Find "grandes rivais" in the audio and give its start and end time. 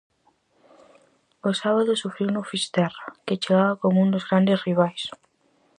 4.29-5.03